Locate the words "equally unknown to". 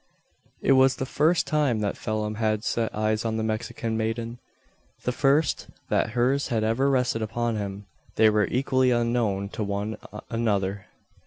8.47-9.63